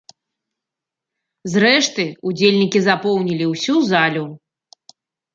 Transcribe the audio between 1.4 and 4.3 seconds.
Зрэшты, удзельнікі запоўнілі ўсю залю.